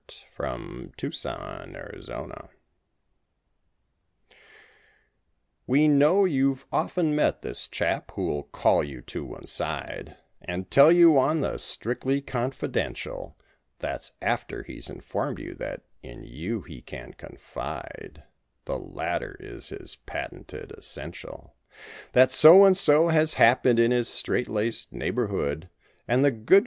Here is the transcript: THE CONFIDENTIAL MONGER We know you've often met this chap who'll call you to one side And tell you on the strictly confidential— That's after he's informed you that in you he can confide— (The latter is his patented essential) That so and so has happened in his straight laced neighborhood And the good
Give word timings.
THE 0.07 0.29
CONFIDENTIAL 0.37 1.77
MONGER 1.77 2.49
We 5.67 5.87
know 5.87 6.25
you've 6.25 6.65
often 6.71 7.15
met 7.15 7.43
this 7.43 7.67
chap 7.67 8.09
who'll 8.15 8.45
call 8.45 8.83
you 8.83 9.01
to 9.01 9.23
one 9.23 9.45
side 9.45 10.17
And 10.41 10.71
tell 10.71 10.91
you 10.91 11.19
on 11.19 11.41
the 11.41 11.59
strictly 11.59 12.19
confidential— 12.19 13.37
That's 13.77 14.13
after 14.23 14.63
he's 14.63 14.89
informed 14.89 15.37
you 15.37 15.53
that 15.59 15.83
in 16.01 16.23
you 16.23 16.61
he 16.61 16.81
can 16.81 17.13
confide— 17.13 18.23
(The 18.65 18.79
latter 18.79 19.37
is 19.39 19.69
his 19.69 19.97
patented 20.07 20.71
essential) 20.71 21.53
That 22.13 22.31
so 22.31 22.65
and 22.65 22.75
so 22.75 23.09
has 23.09 23.35
happened 23.35 23.77
in 23.77 23.91
his 23.91 24.09
straight 24.09 24.49
laced 24.49 24.91
neighborhood 24.91 25.69
And 26.07 26.25
the 26.25 26.31
good 26.31 26.59